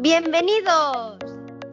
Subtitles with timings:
[0.00, 1.18] ¡Bienvenidos!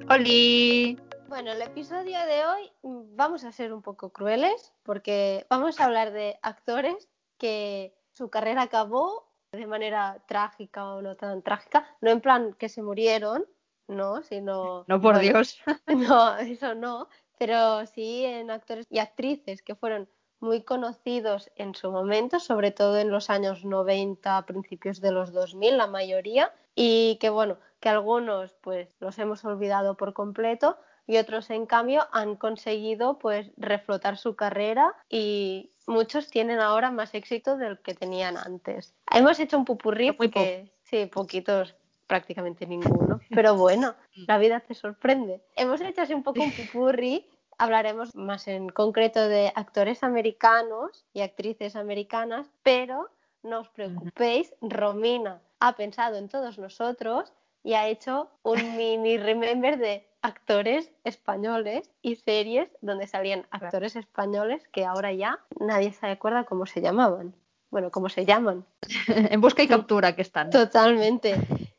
[0.10, 1.00] ¡Holi!
[1.28, 6.12] Bueno, el episodio de hoy vamos a ser un poco crueles porque vamos a hablar
[6.12, 7.08] de actores
[7.38, 12.68] que su carrera acabó de manera trágica o no tan trágica, no en plan que
[12.68, 13.46] se murieron,
[13.88, 14.86] no, sino...
[14.88, 15.62] No, por bueno, Dios.
[15.86, 17.08] No, eso no,
[17.38, 20.10] pero sí en actores y actrices que fueron
[20.40, 25.78] muy conocidos en su momento, sobre todo en los años 90, principios de los 2000,
[25.78, 31.50] la mayoría, y que bueno, que algunos pues los hemos olvidado por completo y otros
[31.50, 37.80] en cambio han conseguido pues reflotar su carrera y muchos tienen ahora más éxito del
[37.80, 38.94] que tenían antes.
[39.12, 41.76] Hemos hecho un pupurrí Muy que sí, poquitos
[42.08, 45.42] prácticamente ninguno, pero bueno, la vida te sorprende.
[45.56, 47.26] Hemos hecho así un poco un pupurrí
[47.58, 53.10] hablaremos más en concreto de actores americanos y actrices americanas, pero
[53.44, 57.32] no os preocupéis, Romina ha pensado en todos nosotros
[57.64, 64.68] y ha hecho un mini remember de actores españoles y series donde salían actores españoles
[64.72, 67.36] que ahora ya nadie se acuerda cómo se llamaban.
[67.70, 68.66] Bueno, cómo se llaman.
[69.08, 70.50] en busca y captura que están.
[70.50, 71.36] Totalmente.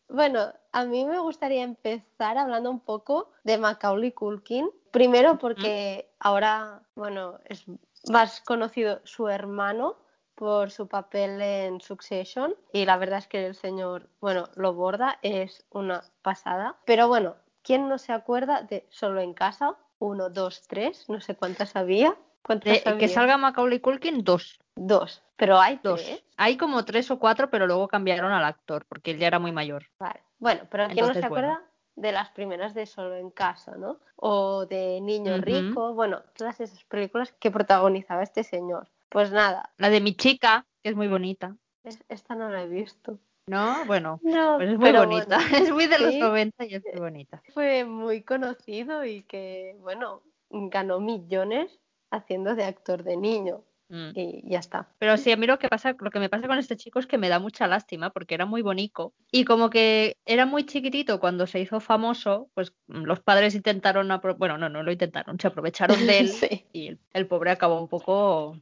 [0.09, 4.69] Bueno, a mí me gustaría empezar hablando un poco de Macaulay Culkin.
[4.91, 7.65] Primero porque ahora, bueno, es
[8.11, 9.97] más conocido su hermano
[10.35, 15.19] por su papel en Succession y la verdad es que el señor, bueno, lo borda,
[15.23, 16.77] es una pasada.
[16.85, 19.77] Pero bueno, ¿quién no se acuerda de Solo en casa?
[19.99, 22.15] Uno, dos, tres, no sé cuántas había.
[22.43, 22.99] ¿Cuántas De- había?
[23.01, 24.61] que salga Macaulay Culkin, dos.
[24.75, 26.05] Dos, pero hay Dos.
[26.05, 26.23] tres.
[26.37, 29.53] Hay como tres o cuatro, pero luego cambiaron al actor, porque él ya era muy
[29.53, 29.87] mayor.
[29.99, 30.21] Vale.
[30.39, 31.27] Bueno, pero ¿quién no se bueno.
[31.27, 31.63] acuerda
[31.97, 33.99] de las primeras de Solo en Casa, ¿no?
[34.17, 35.39] O de Niño.
[35.39, 38.89] Rico, bueno, todas esas películas que protagonizaba este señor.
[39.09, 41.57] Pues nada, La de mi chica, que es muy bonita.
[41.85, 43.19] es- esta no la he visto.
[43.47, 43.85] ¿No?
[43.87, 45.39] Bueno, No, pues es muy bonita.
[45.39, 46.21] bueno, Es muy de los sí.
[46.21, 47.43] 90 y es muy bonita.
[47.55, 51.79] fue muy conocido y que, bueno, ganó millones
[52.11, 54.11] haciendo de actor de niño Mm.
[54.15, 54.89] y ya está.
[54.99, 57.07] Pero sí, a mí lo que pasa, lo que me pasa con este chico es
[57.07, 61.21] que me da mucha lástima porque era muy bonito y como que era muy chiquitito
[61.21, 64.09] cuando se hizo famoso, pues mm, los padres intentaron,
[64.39, 66.65] bueno, no, no lo intentaron, se aprovecharon de él Sí.
[66.73, 68.57] y el, el pobre acabó un poco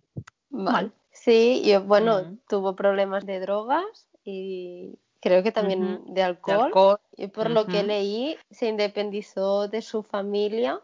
[0.50, 0.72] Mal.
[0.72, 0.92] Mal.
[1.10, 2.38] Sí, y bueno, Mm.
[2.48, 6.64] tuvo problemas de drogas y creo que también de de alcohol.
[6.66, 6.98] alcohol.
[7.16, 10.80] Y por lo que leí, se independizó de su familia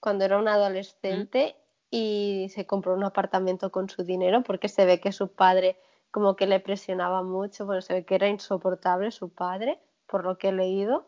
[0.00, 1.56] cuando era un adolescente
[1.92, 5.78] y se compró un apartamento con su dinero porque se ve que su padre
[6.10, 10.38] como que le presionaba mucho, bueno, se ve que era insoportable su padre, por lo
[10.38, 11.06] que he leído.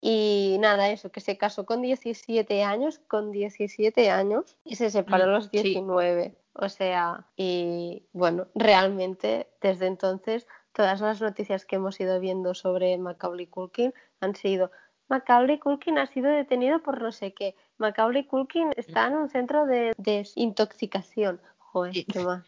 [0.00, 5.24] Y nada, eso, que se casó con 17 años, con 17 años, y se separó
[5.24, 5.50] a Mm, los sí.
[5.62, 6.34] 19.
[6.54, 12.96] O sea, y bueno, realmente desde entonces todas las noticias que hemos ido viendo sobre
[12.96, 14.70] Macaulay Culkin han sido
[15.08, 17.54] Macaulay Culkin ha sido detenido por no sé qué.
[17.78, 21.40] Macaulay Culkin está en un centro de desintoxicación.
[21.58, 22.44] Joder, qué más.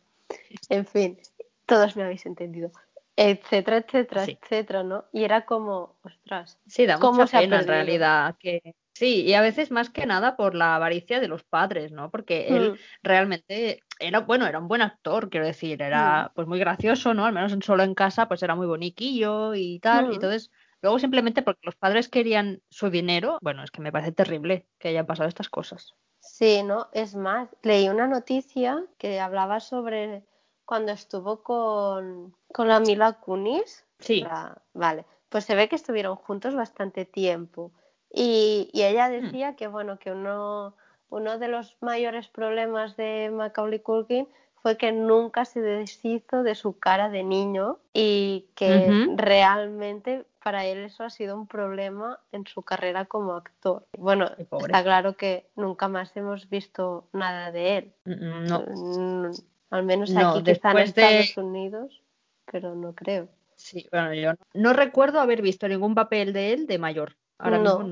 [0.69, 1.19] En fin,
[1.67, 2.71] todos me habéis entendido.
[3.17, 4.39] Etcétera, etcétera, Sí.
[4.41, 5.05] etcétera, ¿no?
[5.13, 9.23] Y era como, ostras, Sí, da ¿cómo mucha se ha pena en realidad que sí,
[9.23, 12.11] y a veces más que nada por la avaricia de los padres, ¿no?
[12.11, 16.61] Porque él Mm, realmente era, bueno, era un buen actor, quiero decir, era pues muy
[16.61, 17.27] gracioso, ¿no?
[17.27, 20.07] Al menos en solo en casa, pues era muy boniquillo y tal.
[20.07, 20.13] Mm.
[20.13, 20.51] Y entonces,
[20.83, 24.89] luego simplemente porque los padres querían su dinero, bueno, es que me parece terrible que
[24.89, 25.95] hayan pasado estas cosas.
[26.21, 26.89] Sí, ¿no?
[26.93, 30.25] Es más, leí una noticia que hablaba sobre
[30.65, 33.87] cuando estuvo con, con la Mila Kunis.
[33.99, 34.21] Sí.
[34.21, 37.73] La- vale, pues se ve que estuvieron juntos bastante tiempo.
[38.13, 40.75] Y, y ella decía que, bueno, que uno,
[41.11, 44.29] uno de los mayores problemas de Macaulay Culkin
[44.63, 50.79] fue que nunca se deshizo de su cara de niño y que realmente para él
[50.85, 53.87] eso ha sido un problema en su carrera como actor.
[53.99, 57.95] Bueno, está claro que nunca más hemos visto nada de él.
[58.07, 59.33] Mm, No, Mm,
[59.69, 62.03] Al menos No, aquí quizá en después de- Estados Unidos,
[62.51, 63.29] pero no creo.
[63.57, 67.15] sí, bueno, yo no, no recuerdo haber visto ningún papel de él de mayor.
[67.39, 67.81] Ahora No.
[67.81, 67.83] mismo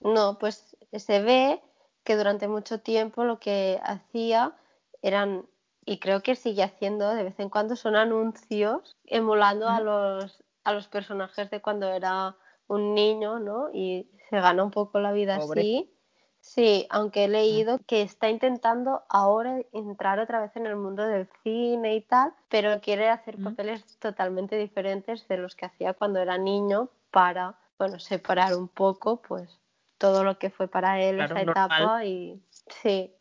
[0.00, 0.12] no.
[0.12, 1.62] No, pues se ve
[2.02, 4.56] que durante mucho tiempo lo que hacía
[5.02, 5.46] eran,
[5.84, 9.84] y creo que sigue haciendo de vez en cuando, son anuncios emulando a Mm.
[9.84, 12.36] los, a los personajes de cuando era
[12.66, 13.70] un niño, ¿no?
[13.72, 15.60] Y se gana un poco la vida Pobre.
[15.60, 15.92] así.
[16.40, 21.28] Sí, aunque he leído que está intentando ahora entrar otra vez en el mundo del
[21.42, 23.44] cine y tal, pero quiere hacer Mm.
[23.44, 29.22] papeles totalmente diferentes de los que hacía cuando era niño para, bueno, separar un poco,
[29.22, 29.58] pues,
[29.98, 31.72] todo lo que fue para él Claro, esa normal.
[31.82, 32.40] etapa y
[32.82, 33.12] sí.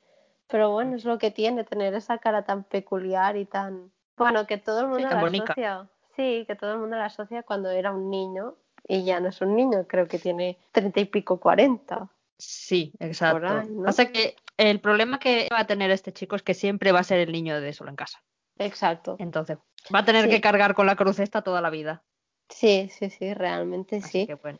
[0.48, 4.57] Pero bueno, es lo que tiene, tener esa cara tan peculiar y tan, bueno, que
[4.57, 7.91] todo el mundo tan la asocia, sí, que todo el mundo la asocia cuando era
[7.91, 8.56] un niño,
[8.88, 12.07] y ya no es un niño, creo que tiene treinta y pico, cuarenta.
[12.38, 13.47] Sí, exacto.
[13.47, 13.85] ahí, ¿no?
[13.85, 17.03] Pasa que el problema que va a tener este chico es que siempre va a
[17.03, 18.21] ser el niño de solo en casa.
[18.57, 19.15] Exacto.
[19.19, 19.57] Entonces,
[19.94, 20.29] va a tener Sí.
[20.29, 22.03] que cargar con la cruz esta toda la vida.
[22.50, 24.27] Sí, sí, sí, realmente Así sí.
[24.27, 24.59] que bueno.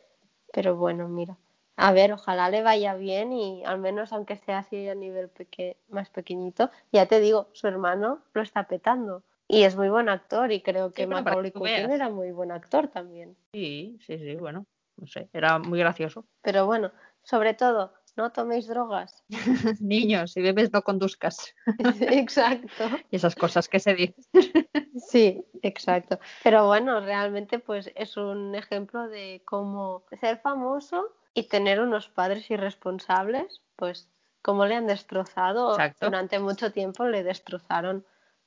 [0.52, 1.36] Pero bueno, mira.
[1.76, 5.76] A ver, ojalá le vaya bien y al menos aunque sea así a nivel peque-
[5.88, 9.22] más pequeñito, ya te digo, su hermano lo está petando.
[9.48, 12.88] Y es muy buen actor y creo que que Macaulay Culkin era muy buen actor
[12.88, 13.36] también.
[13.52, 14.66] Sí, sí, sí, bueno.
[14.96, 16.26] No sé, era muy gracioso.
[16.40, 16.90] Pero bueno,
[17.22, 19.24] sobre todo, no toméis drogas.
[19.80, 21.54] Niños, si bebes no conduzcas.
[22.00, 22.84] Exacto.
[23.10, 24.24] Y esas cosas que se dicen.
[24.98, 26.18] Sí, exacto.
[26.42, 32.50] Pero bueno, realmente pues es un ejemplo de cómo ser famoso y tener unos padres
[32.50, 34.08] irresponsables, pues
[34.40, 36.06] cómo le han destrozado Exacto.
[36.06, 38.06] durante mucho tiempo, le destrozaron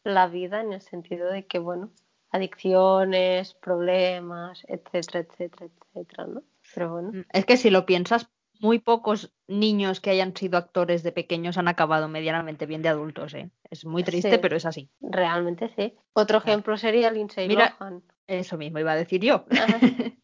[0.09, 1.91] la vida en el sentido de que, bueno,
[2.31, 6.44] adicciones, problemas, etcétera, etcétera, etcétera, ¿no?
[6.73, 8.29] Pero bueno, Es que si lo piensas,
[8.61, 13.33] muy pocos niños que hayan sido actores de pequeños han acabado medianamente bien de adultos,
[13.33, 13.50] ¿eh?
[13.69, 14.38] Es muy triste, Sí.
[14.41, 14.89] pero es así.
[15.00, 15.95] realmente sí.
[16.13, 18.03] Otro ejemplo sería Lindsay Mira- Lohan.
[18.27, 19.45] Eso mismo iba a decir yo.
[19.50, 19.79] Ajá.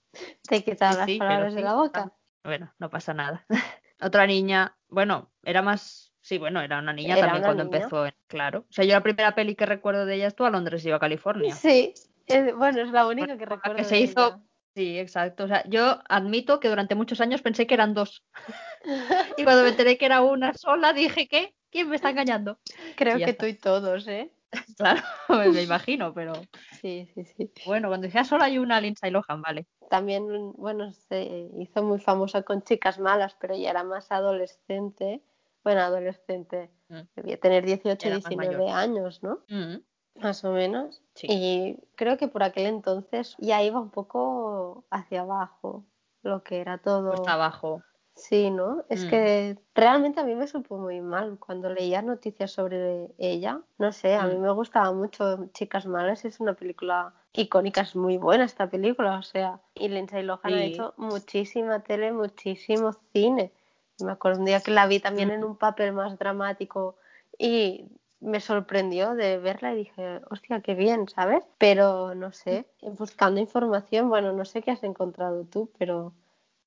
[0.47, 2.13] Te Sí, las sí, palabras de la boca.
[2.43, 3.45] Bueno, no pasa nada.
[4.01, 7.77] Otra niña, bueno, era más, sí, bueno, era una niña Era también una cuando niña.
[7.77, 8.59] empezó, en- claro.
[8.67, 10.89] O sea, yo la primera peli que recuerdo de ella es Tú a Londres y
[10.89, 11.53] yo a California.
[11.53, 11.93] Sí,
[12.27, 14.39] es- bueno, es la única que recuerdo que se de hizo- ella.
[14.75, 15.45] Sí, exacto.
[15.45, 18.23] O sea, yo admito que durante muchos años pensé que eran dos.
[19.37, 22.59] Y cuando me enteré que era una sola, dije que, ¿quién me está engañando?
[22.97, 23.45] Creo que está.
[23.45, 24.31] tú y todos, ¿eh?
[24.77, 26.33] Claro, me, me imagino, pero
[26.81, 27.51] Sí, sí, sí.
[27.65, 29.65] bueno, cuando "Ah, solo hay una Lindsay Lohan, vale.
[29.89, 35.21] También, bueno, se hizo muy famosa con Chicas Malas, pero ya era más adolescente.
[35.65, 36.69] Bueno, adolescente.
[36.89, 36.99] Mm.
[37.15, 38.77] Debía tener 18, Era más 19 mayor.
[38.77, 39.39] años, ¿no?
[39.49, 39.77] Mm,
[40.21, 41.01] Más o menos.
[41.15, 41.27] Sí.
[41.29, 45.83] Y creo que por aquel entonces ya iba un poco hacia abajo
[46.21, 47.09] lo que era todo.
[47.09, 47.81] Cuesta abajo.
[48.15, 48.85] Sí, ¿no?
[48.89, 49.09] Es Mm.
[49.09, 53.59] que realmente a mí me supo muy mal cuando leía noticias sobre ella.
[53.77, 58.17] No sé, a mí me gustaba mucho Chicas Malas, es una película icónica, es muy
[58.17, 60.63] buena esta película, o sea, y Lindsay Lohan ha Sí.
[60.73, 63.51] hecho muchísima tele, muchísimo cine.
[63.99, 66.97] Me acuerdo un día que la vi también en un papel más dramático
[67.37, 67.85] y
[68.19, 71.43] me sorprendió de verla y dije, hostia, qué bien, ¿sabes?
[71.57, 76.13] Pero no sé, buscando información, bueno, no sé qué has encontrado tú, pero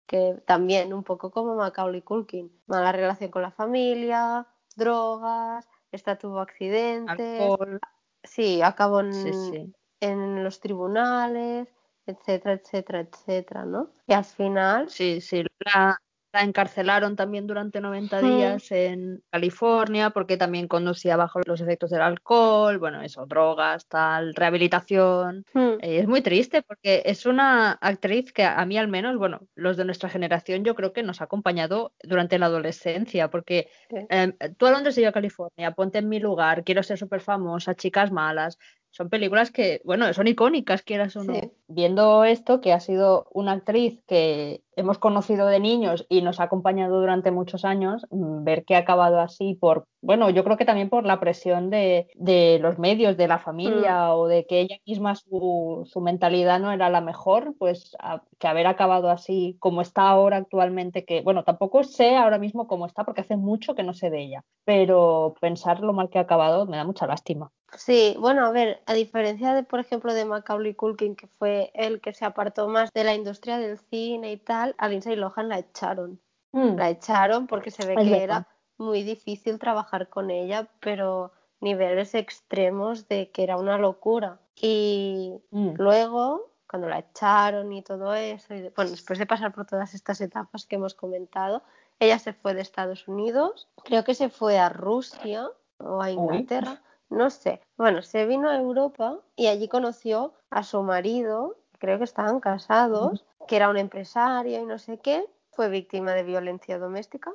[0.06, 4.46] que también un poco como Macaulay Culkin, mala relación con la familia,
[4.76, 7.80] drogas, esta tuvo accidentes, Alcohol.
[8.22, 9.74] sí, acabó en, Sí, sí.
[10.00, 11.68] en los tribunales,
[12.06, 13.90] etcétera, etcétera, etcétera, ¿no?
[14.06, 15.44] Y al final, Sí, sí.
[15.60, 15.98] La,
[16.32, 18.22] la encarcelaron también durante 90 Mm.
[18.22, 24.34] días en California porque también conducía bajo los efectos del alcohol, bueno, eso, drogas, tal,
[24.34, 25.44] rehabilitación.
[25.54, 29.40] hmm, Eh, es muy triste porque es una actriz que a mí al menos, bueno,
[29.54, 33.96] los de nuestra generación yo creo que nos ha acompañado durante la adolescencia porque sí,
[34.08, 37.20] eh, tú a Londres y yo a California, ponte en mi lugar, quiero ser súper
[37.20, 38.58] famosa, chicas malas.
[38.90, 41.34] Son películas que, bueno, son icónicas, quieras o no.
[41.34, 41.52] Sí.
[41.68, 46.44] Viendo esto, que ha sido una actriz que hemos conocido de niños y nos ha
[46.44, 50.64] acompañado durante muchos años, mm, ver que ha acabado así por, bueno, yo creo que
[50.64, 54.76] también por la presión de, de los medios, de la familia o de que ella
[54.86, 57.96] misma su, su mentalidad no era la mejor, pues
[58.38, 62.86] que haber acabado así como está ahora actualmente, que, bueno, tampoco sé ahora mismo cómo
[62.86, 66.22] está porque hace mucho que no sé de ella, pero pensar lo mal que ha
[66.22, 67.50] acabado me da mucha lástima.
[67.76, 72.00] Sí, bueno, a ver, a diferencia de, por ejemplo, de Macaulay Culkin, que fue el
[72.00, 75.58] que se apartó más de la industria del cine y tal, a Lindsay Lohan la
[75.58, 76.20] echaron.
[76.52, 78.22] La echaron porque se ve Es que verdad.
[78.22, 78.48] era
[78.78, 84.40] muy difícil trabajar con ella, pero niveles extremos de que era una locura.
[84.56, 85.74] Y Mm.
[85.76, 89.94] luego, cuando la echaron y todo eso, y de- bueno, después de pasar por todas
[89.94, 91.62] estas etapas que hemos comentado,
[91.98, 95.48] ella se fue de Estados Unidos, creo que se fue a Rusia
[95.78, 97.60] o a Inglaterra, no sé.
[97.76, 103.24] Bueno, se vino a Europa y allí conoció a su marido, creo que estaban casados,
[103.48, 107.32] que era un empresario y no sé qué, fue víctima de violencia doméstica,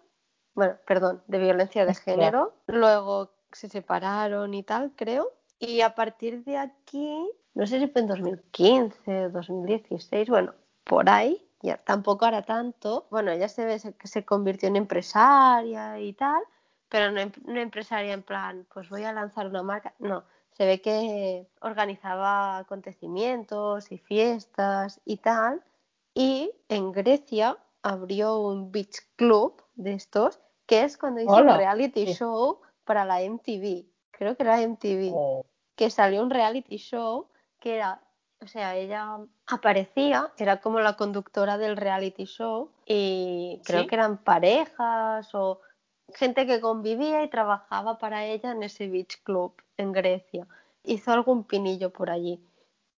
[0.54, 6.44] bueno, perdón, de violencia de género, luego se separaron y tal, creo, y a partir
[6.44, 12.26] de aquí, no sé si fue en 2015 o 2016, bueno, por ahí, ya tampoco
[12.26, 16.42] hará tanto, bueno, ella se ve que se convirtió en empresaria y tal,
[16.90, 20.82] pero no, no empresaria en plan, pues voy a lanzar una marca, no, se ve
[20.82, 25.64] que organizaba acontecimientos y fiestas y tal,
[26.14, 31.54] y en Grecia abrió un beach club de estos, que es cuando hizo Hola.
[31.54, 32.14] un reality Sí.
[32.16, 33.86] show para la MTV,
[34.24, 35.46] creo que era MTV, Oh.
[35.75, 37.27] que salió un reality show
[37.60, 38.01] que era
[38.42, 43.88] o sea, ella aparecía, era como la conductora del reality show y creo ¿Sí?
[43.88, 45.62] que eran parejas o
[46.13, 50.46] gente que convivía y trabajaba para ella en ese beach club en Grecia.
[50.84, 52.42] Hizo algún pinillo por allí.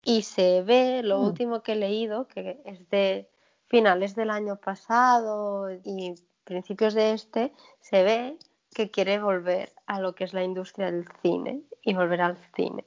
[0.03, 1.25] Y se ve, lo Mm.
[1.27, 3.29] último que he leído, que es de
[3.67, 6.15] finales del año pasado y
[6.45, 8.39] principios de este, se ve
[8.75, 12.85] que quiere volver a lo que es la industria del cine y volver al cine.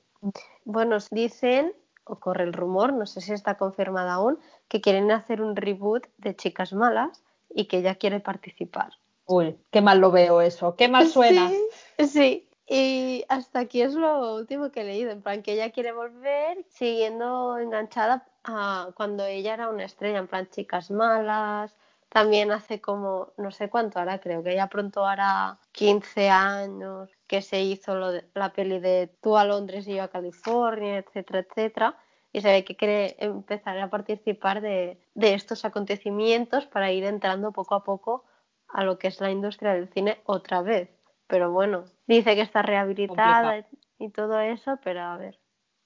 [0.66, 5.42] Bueno, dicen, o corre el rumor, no sé si está confirmada aún, que quieren hacer
[5.42, 8.94] un reboot de Chicas Malas y que ella quiere participar.
[9.26, 11.50] Uy, qué mal lo veo eso, qué mal suena.
[11.98, 12.44] Sí, sí.
[12.70, 16.66] Y hasta aquí es lo último que he leído, en plan que ella quiere volver
[16.68, 21.78] siguiendo enganchada a cuando ella era una estrella, en plan Chicas Malas.
[22.10, 27.42] También hace como, no sé cuánto hará, creo que ella pronto hará 15 años que
[27.42, 31.40] se hizo lo de- la peli de Tú a Londres y yo a California, etcétera,
[31.40, 31.98] etcétera.
[32.34, 37.52] Y se ve que quiere empezar a participar de, de estos acontecimientos para ir entrando
[37.52, 38.26] poco a poco
[38.70, 40.90] a lo que es la industria del cine otra vez.
[41.28, 43.66] Pero bueno, dice que está rehabilitada
[44.00, 45.40] y todo eso, pero a ver,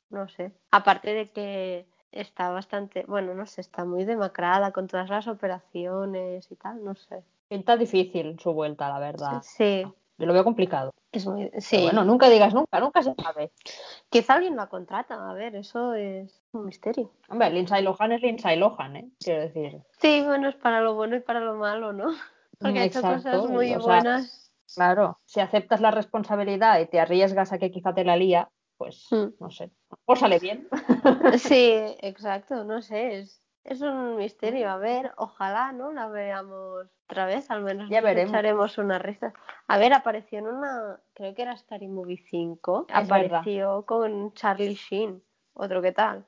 [0.09, 0.51] no sé.
[0.71, 6.51] Aparte de que está bastante, bueno, no sé, está muy demacrada con todas las operaciones
[6.51, 7.23] y tal, no sé.
[7.47, 9.41] Pinta difícil su vuelta, la verdad.
[9.43, 9.83] Sí,
[10.17, 10.93] Yo lo veo complicado.
[11.11, 11.81] es muy, Pero sí.
[11.81, 13.51] bueno, nunca digas nunca, nunca se sabe.
[14.09, 17.11] Quizá alguien la contrata, a ver, eso es un misterio.
[17.29, 19.09] Hombre, Lindsay Lohan es Lindsay Lohan, ¿eh?
[19.19, 19.81] Quiero decir.
[19.99, 22.13] Sí, bueno, es para lo bueno y para lo malo, ¿no?
[22.59, 24.51] Porque ha hecho cosas muy o sea, buenas.
[24.75, 28.49] Claro, si aceptas la responsabilidad y te arriesgas a que quizá te la lía,
[28.81, 29.27] pues Mm.
[29.39, 29.69] no sé,
[30.05, 30.67] o sale bien.
[31.37, 34.71] Sí, exacto, no sé, es, es un misterio.
[34.71, 35.91] A ver, ojalá, ¿no?
[35.91, 38.31] La veamos otra vez, al menos Ya veremos.
[38.31, 39.33] echaremos una risa.
[39.67, 44.73] A ver, apareció en una, creo que era Scary Movie 5, Es apareció con Charlie
[44.73, 45.21] Sheen,
[45.53, 46.25] otro que tal.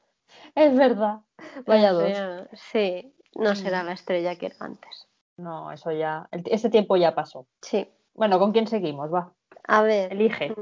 [0.53, 1.21] Es verdad.
[1.65, 2.11] Vaya dos.
[2.53, 3.85] sí, no será Mm.
[3.87, 5.07] la estrella que era antes.
[5.37, 7.47] No, eso ya, ese tiempo ya pasó.
[7.63, 9.11] Sí, Bueno, ¿con quién seguimos?
[9.11, 9.33] Va,
[9.67, 10.11] a ver.
[10.13, 10.53] elige.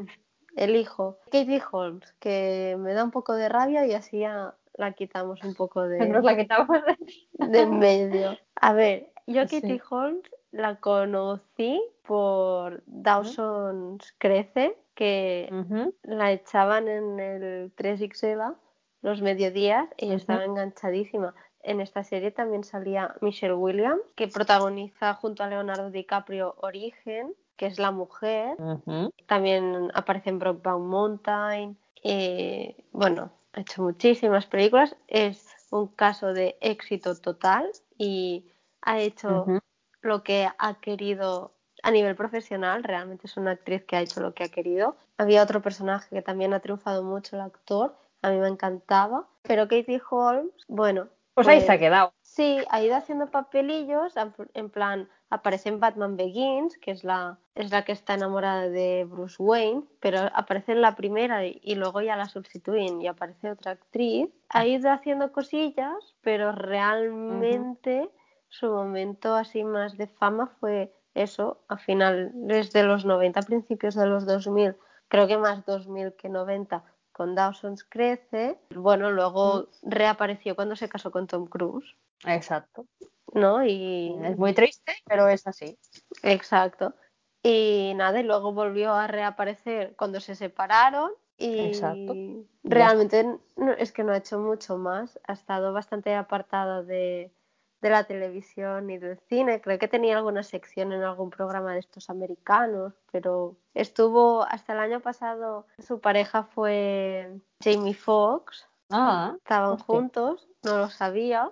[0.55, 1.19] Elijo.
[1.25, 5.53] Katie Holmes, que me da un poco de rabia y así ya la quitamos un
[5.55, 5.99] poco de...
[6.09, 6.79] Nos la quitamos.
[7.37, 8.37] de en medio.
[8.55, 9.61] A ver, yo Sí.
[9.61, 15.49] Katie Holmes la conocí por Dawson's Crece, que
[16.03, 18.55] la echaban en el 3XL
[19.01, 21.33] los mediodías y estaba enganchadísima.
[21.63, 27.67] En esta serie también salía Michelle Williams, que protagoniza junto a Leonardo DiCaprio Origen, que
[27.67, 28.57] es la mujer.
[29.27, 31.77] También aparece en Brokeback Mountain.
[32.01, 34.95] y, bueno, ha hecho muchísimas películas.
[35.07, 38.47] Es un caso de éxito total y
[38.81, 39.45] ha hecho
[40.01, 41.53] lo que ha querido
[41.83, 42.83] a nivel profesional.
[42.83, 44.95] Realmente es una actriz que ha hecho lo que ha querido.
[45.19, 47.95] Había otro personaje que también ha triunfado mucho, el actor.
[48.23, 49.27] A mí me encantaba.
[49.43, 51.09] Pero Katie Holmes, bueno.
[51.35, 52.11] Pues ahí se ha quedado.
[52.33, 54.13] Sí, ha ido haciendo papelillos,
[54.53, 59.03] en- plan, aparece en Batman Begins, que es la, es la que está enamorada de
[59.03, 63.51] Bruce Wayne, pero aparece en la primera y, y luego ya la sustituyen y aparece
[63.51, 64.29] otra actriz.
[64.47, 68.09] Ha ido haciendo cosillas, pero realmente
[68.47, 74.05] su momento así más de fama fue eso, a finales de los 90, principios de
[74.05, 74.77] los 2000,
[75.09, 78.57] creo que más 2000 que 90 con Dawson's Crece.
[78.75, 82.85] Bueno, luego reapareció cuando se casó con Tom Cruise, Exacto.
[83.33, 83.65] ¿no?
[83.65, 85.77] Y Es muy triste, pero es así.
[86.23, 86.93] exacto.
[87.43, 92.15] Y nada, y luego volvió a reaparecer cuando se separaron y Exacto.
[92.63, 93.23] realmente
[93.55, 95.19] no- es que no ha hecho mucho más.
[95.27, 97.31] Ha estado bastante apartada de,
[97.81, 99.59] de la televisión y del cine.
[99.61, 104.79] Creo que tenía alguna sección en algún programa de estos americanos, pero estuvo hasta el
[104.79, 105.65] año pasado.
[105.79, 108.67] Su pareja fue Jamie Foxx.
[108.91, 109.85] Ah, Estaban hostia.
[109.85, 111.49] juntos, no lo sabía.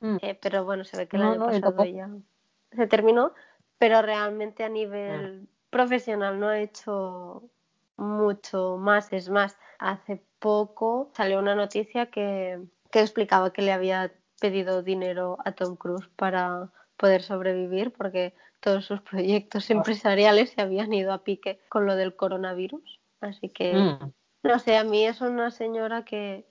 [0.00, 0.16] Mm.
[0.22, 2.08] Eh, pero bueno, se ve que el No, año pasado ya
[2.72, 3.32] se terminó,
[3.78, 7.42] pero realmente a nivel profesional no ha hecho
[7.96, 9.12] mucho más.
[9.12, 12.60] Es más, hace poco salió una noticia que,
[12.90, 14.12] que explicaba que le había
[14.42, 20.92] pedido dinero a Tom Cruise para poder sobrevivir porque todos sus proyectos empresariales se habían
[20.92, 23.00] ido a pique con lo del coronavirus.
[23.20, 24.12] Así que Mm.
[24.42, 26.44] no sé, a mí es una señora que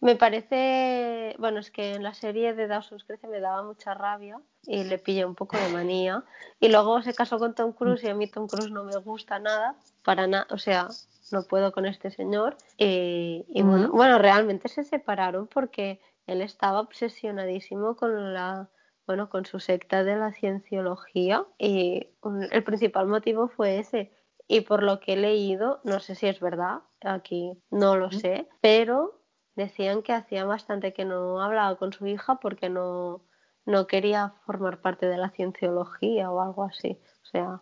[0.00, 4.38] me parece, bueno, es que en la serie de Dawson's Crece me daba mucha rabia
[4.64, 6.24] y le pillé un poco de manía.
[6.60, 9.38] Y luego se casó con Tom Cruise y a mí Tom Cruise no me gusta
[9.38, 10.88] nada, para nada, o sea,
[11.32, 12.56] no puedo con este señor.
[12.76, 18.68] Y, y bueno, bueno, realmente se separaron porque él estaba obsesionadísimo con la,
[19.06, 24.12] bueno, con su secta de la cienciología y un- el principal motivo fue ese.
[24.48, 28.48] Y por lo que he leído, no sé si es verdad, aquí no lo sé,
[28.60, 29.20] pero
[29.56, 33.22] decían que hacía bastante que no hablaba con su hija porque no,
[33.64, 36.98] no quería formar parte de la cienciología o algo así.
[37.22, 37.60] O sea,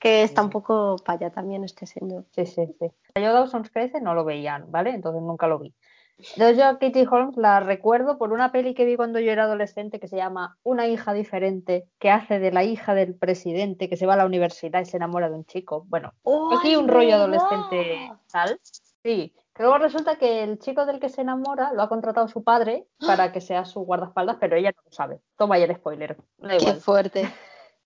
[0.00, 2.24] que está un poco para allá también este señor.
[2.32, 2.90] Sí, sí, sí.
[3.14, 4.90] Yo Dawson's Crece no lo veían, ¿vale?
[4.90, 5.72] Entonces nunca lo vi.
[6.18, 9.44] Entonces yo a Katie Holmes la recuerdo por una peli que vi cuando yo era
[9.44, 13.96] adolescente que se llama Una hija diferente, que hace de la hija del presidente que
[13.96, 15.84] se va a la universidad y se enamora de un chico.
[15.88, 16.12] Bueno,
[16.56, 18.60] aquí un rollo adolescente tal.
[19.02, 22.44] Sí, que luego resulta que el chico del que se enamora lo ha contratado su
[22.44, 25.20] padre para que sea su guardaespaldas, pero ella no lo sabe.
[25.36, 26.16] Toma ya el spoiler.
[26.40, 27.28] Qué fuerte.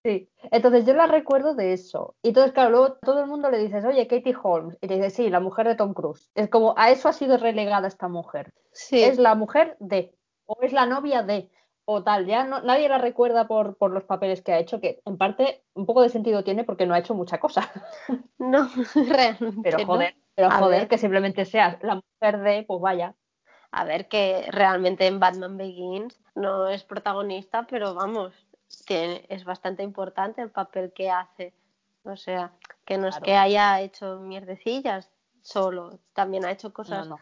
[0.07, 2.15] Sí, entonces yo la recuerdo de eso.
[2.23, 4.79] Y entonces, claro, luego todo el mundo le dices, oye, Katie Holmes.
[4.81, 6.31] Y te dice, sí, la mujer de Tom Cruise.
[6.37, 8.53] Es como, a eso ha sido relegada esta mujer.
[8.71, 9.03] Sí.
[9.03, 11.51] Es la mujer de, o es la novia de,
[11.87, 12.27] o tal.
[12.27, 15.65] Ya no, nadie la recuerda por, por los papeles que ha hecho, que en parte
[15.75, 17.69] un poco de sentido tiene porque no ha hecho mucha cosa.
[18.39, 19.61] No, realmente.
[19.65, 20.89] Pero joder, pero joder, ver.
[20.89, 23.17] que simplemente seas la mujer de, pues vaya.
[23.73, 28.46] A ver, que realmente en Batman Begins no es protagonista, pero vamos,
[28.87, 31.53] tiene, es bastante importante el papel que hace.
[32.05, 32.53] O sea,
[32.85, 35.11] que no es que haya hecho mierdecillas
[35.43, 37.09] solo, también ha hecho cosas.
[37.09, 37.19] no.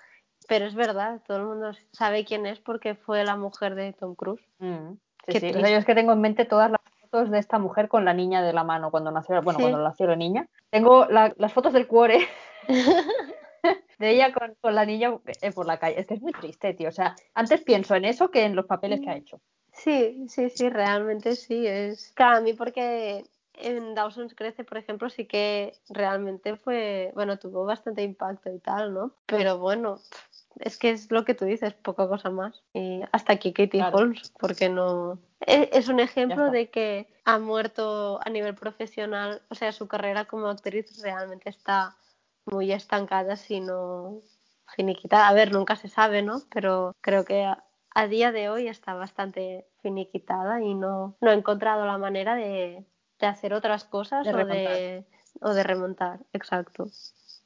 [0.46, 4.14] Pero es verdad, todo el mundo sabe quién es porque fue la mujer de Tom
[4.14, 4.46] Cruise.
[4.58, 4.92] Mm,
[5.28, 5.50] sí, sí.
[5.56, 8.04] O sea, yo es que tengo en mente todas las fotos de esta mujer con
[8.04, 9.62] la niña de la mano cuando nació, bueno, Sí.
[9.62, 10.46] cuando nació la niña.
[10.68, 12.28] Tengo la- las fotos del cuore
[13.98, 15.98] de ella con, con la niña eh, por la calle.
[16.00, 16.88] Es que es muy triste, tío.
[16.90, 19.40] O sea, antes pienso en eso que en los papeles que ha hecho.
[19.84, 21.66] Sí, sí, sí, realmente sí.
[21.66, 27.38] Es claro, a mí porque en Dawson's Crece, por ejemplo, sí que realmente fue, bueno,
[27.38, 29.12] tuvo bastante impacto y tal, ¿no?
[29.26, 30.00] Pero bueno,
[30.60, 32.62] es que es lo que tú dices, poca cosa más.
[32.72, 33.98] Y hasta aquí Katie Claro.
[33.98, 35.18] Holmes, porque no...
[35.40, 40.24] Es, es un ejemplo de que ha muerto a nivel profesional, o sea, su carrera
[40.24, 41.94] como actriz realmente está
[42.46, 44.22] muy estancada, sino
[44.74, 45.28] finiquitada.
[45.28, 46.40] A ver, nunca se sabe, ¿no?
[46.50, 47.46] Pero creo que
[47.94, 52.84] a, día de hoy está bastante finiquitada y no, no ha encontrado la manera de,
[53.18, 55.04] de hacer otras cosas De o, de,
[55.40, 56.20] o de remontar.
[56.32, 56.86] Exacto,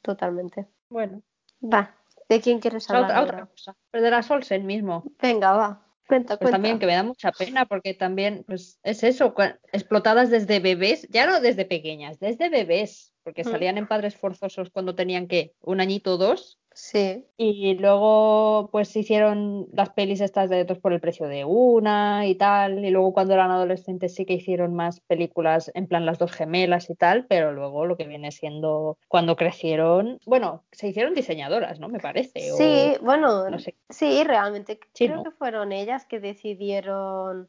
[0.02, 0.66] totalmente.
[0.88, 1.22] Bueno,
[1.62, 1.94] Va,
[2.28, 3.76] ¿de quién quieres hablar otra, otra cosa.
[3.90, 5.04] Pero de la Olsen mismo.
[5.20, 6.50] Venga, va, cuenta, Pues cuenta.
[6.52, 9.34] también que me da mucha pena porque también pues es eso,
[9.72, 14.94] explotadas desde bebés, ya no desde pequeñas, desde bebés, porque salían en padres forzosos cuando
[14.94, 20.50] tenían que un añito o dos Sí, y luego pues se hicieron las pelis estas
[20.50, 24.26] de dos por el precio de una y tal y luego cuando eran adolescentes sí
[24.26, 28.06] que hicieron más películas en plan las dos gemelas y tal, pero luego lo que
[28.08, 31.88] viene siendo cuando crecieron, bueno, se hicieron diseñadoras, ¿no?
[31.88, 32.50] Me parece.
[32.52, 33.76] o- sí, bueno, no sé.
[33.88, 35.24] sí, realmente Sí, creo ¿no?
[35.24, 37.48] que fueron ellas que decidieron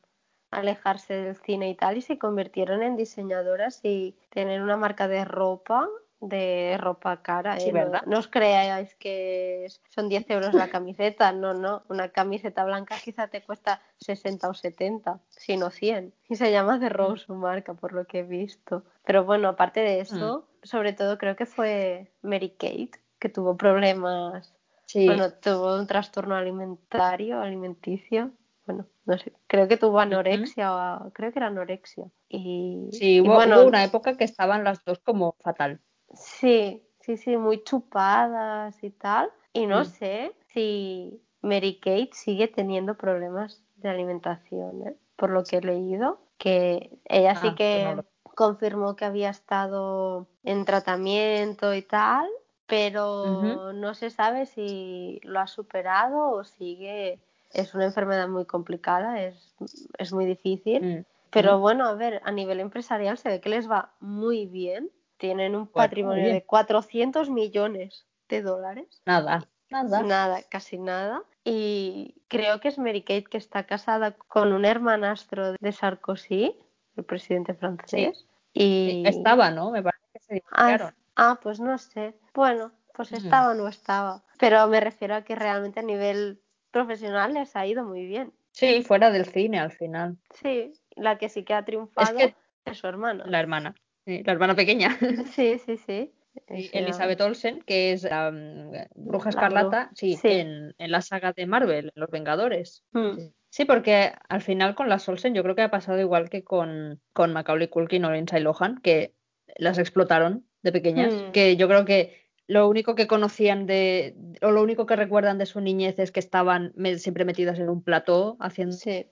[0.51, 5.25] alejarse del cine y tal y se convirtieron en diseñadoras y tener una marca de
[5.25, 5.87] ropa,
[6.21, 7.67] de ropa cara, ¿eh?
[7.67, 8.01] No, ¿verdad?
[8.05, 13.27] no os creáis que son 10 euros la camiseta, no, no, una camiseta blanca quizá
[13.27, 17.73] te cuesta 60 o 70, si no 100, y se llama The Rose su marca,
[17.73, 18.83] por lo que he visto.
[19.05, 24.53] Pero bueno, aparte de eso, sobre todo creo que fue Mary Kate, que tuvo problemas
[24.89, 25.05] Sí.
[25.05, 28.31] bueno, tuvo un trastorno alimentario, alimenticio.
[28.65, 32.05] Bueno, no sé, creo que tuvo anorexia, o creo que era anorexia.
[32.27, 35.79] Y, Sí, y hubo, bueno, hubo una época que estaban las dos como fatal.
[36.13, 39.31] Sí, sí, sí, muy chupadas y tal.
[39.53, 39.85] Y no Mm.
[39.85, 44.95] sé si Mary Kate sigue teniendo problemas de alimentación, ¿eh?
[45.15, 49.29] por lo que he leído, que ella sí Ah, que no lo- confirmó que había
[49.29, 52.27] estado en tratamiento y tal,
[52.67, 57.19] pero no se sabe si lo ha superado o sigue.
[57.51, 59.55] Es una enfermedad muy complicada, es,
[59.97, 60.99] es muy difícil.
[60.99, 61.05] Mm.
[61.31, 61.61] Pero Mm.
[61.61, 64.89] bueno, a ver, a nivel empresarial se ve que les va muy bien.
[65.19, 66.35] Tienen un Bueno, patrimonio bien.
[66.35, 69.01] de 400 millones de dólares.
[69.05, 70.01] Nada, nada.
[70.01, 71.23] Nada, casi nada.
[71.43, 76.55] Y creo que es Mary Kate que está casada con un hermanastro de Sarkozy,
[76.95, 78.25] el presidente francés.
[78.53, 79.71] Y Estaba, ¿no?
[79.71, 80.95] Me parece que se Ah, divorciaron.
[81.17, 82.15] ah, pues no sé.
[82.33, 83.15] Bueno, pues Mm.
[83.15, 84.23] estaba o no estaba.
[84.39, 88.31] Pero me refiero a que realmente a nivel profesional les ha ido muy bien.
[88.51, 90.17] Sí, fuera del cine al final.
[90.41, 93.25] Sí, la que sí que ha triunfado que- es su hermana.
[93.27, 93.75] La hermana.
[94.09, 94.97] Sí, la hermana pequeña.
[95.35, 96.11] Sí, sí, sí.
[96.47, 100.27] Elizabeth Olsen, que es la mm, Bruja La Escarlata, sí, sí.
[100.29, 102.83] En, en la saga de Marvel, en Los Vengadores.
[102.93, 103.33] mm, Sí.
[103.51, 106.99] Sí, porque al final con las Olsen yo creo que ha pasado igual que con,
[107.13, 109.13] con Macaulay Culkin o Lindsay Lohan, que
[109.57, 111.31] las explotaron de pequeñas, Mm.
[111.31, 115.45] que yo creo que lo único que conocían de, o lo único que recuerdan de
[115.45, 119.05] su niñez es que estaban siempre metidas en un plató haciendo sí,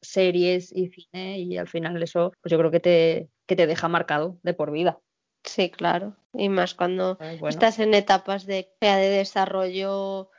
[0.00, 3.88] series y cine y al final eso pues yo creo que te, que te deja
[3.88, 4.98] marcado de por vida.
[5.44, 6.16] sí, claro.
[6.32, 7.48] Y más cuando bueno.
[7.48, 10.30] estás en etapas de, de desarrollo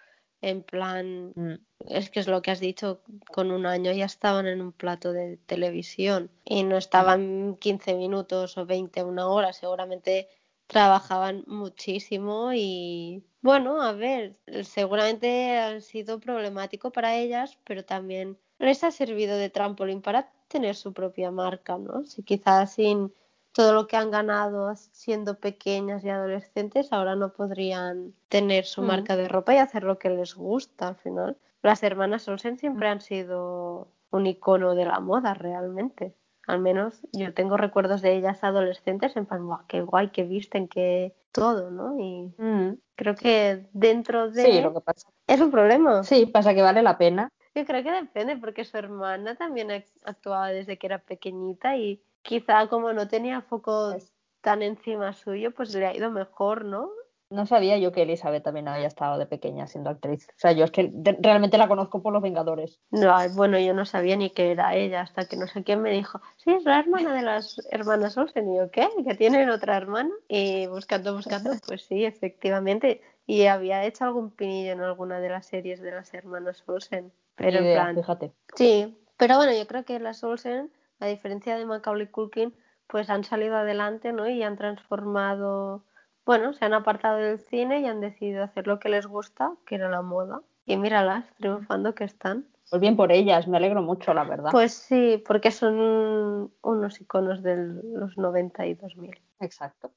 [0.41, 1.55] En plan, Mm.
[1.89, 3.01] es que es lo que has dicho,
[3.31, 8.57] con un año ya estaban en un plato de televisión y no estaban 15 minutos
[8.57, 10.29] o 20, una hora, seguramente
[10.71, 18.83] trabajaban muchísimo y bueno, a ver, seguramente ha sido problemático para ellas, pero también les
[18.85, 22.05] ha servido de trampolín para tener su propia marca, ¿no?
[22.05, 23.13] Si quizás sin
[23.51, 28.85] todo lo que han ganado siendo pequeñas y adolescentes, ahora no podrían tener su Mm.
[28.85, 31.37] marca de ropa y hacer lo que les gusta al final.
[31.61, 36.15] Las hermanas Olsen siempre han sido un icono de la moda realmente.
[36.51, 40.67] Al menos yo tengo recuerdos de ellas adolescentes en plan, "Buah, qué guay, que visten,
[40.67, 41.97] que todo, ¿no?
[41.97, 42.77] Y Mm.
[42.95, 44.43] creo que dentro de...
[44.43, 45.07] Sí, lo que pasa.
[45.27, 46.03] Es un problema.
[46.03, 47.29] Sí, pasa que vale la pena.
[47.55, 52.03] Yo creo que depende, porque su hermana también ac- actuaba desde que era pequeñita y
[52.21, 53.95] quizá como no tenía foco
[54.41, 56.89] tan encima suyo, pues le ha ido mejor, ¿no?
[57.31, 60.27] No sabía yo que Elizabeth también había estado de pequeña siendo actriz.
[60.29, 62.79] O sea, yo es que realmente la conozco por Los Vengadores.
[62.91, 65.91] No, bueno, yo no sabía ni que era ella hasta que no sé quién me
[65.91, 68.53] dijo, sí, es la hermana de las hermanas Olsen.
[68.53, 68.87] Y yo, ¿qué?
[69.07, 70.11] ¿Que tienen otra hermana?
[70.27, 73.01] Y buscando, buscando, pues sí, efectivamente.
[73.25, 77.13] Y había hecho algún pinillo en alguna de las series de las hermanas Olsen.
[77.35, 78.33] Pero en plan, fíjate.
[78.55, 82.53] Sí, pero bueno, yo creo que las Olsen, a diferencia de Macaulay Culkin,
[82.87, 84.27] pues han salido adelante, ¿no?
[84.27, 85.85] Y han transformado,
[86.25, 89.75] bueno, se han apartado del cine y han decidido hacer lo que les gusta, que
[89.75, 90.41] era la moda.
[90.65, 92.45] Y míralas, triunfando que están.
[92.69, 94.51] Pues bien por ellas, me alegro mucho, la verdad.
[94.51, 99.19] Pues sí, porque son unos iconos de los 90 y 2000.
[99.41, 99.91] Exacto.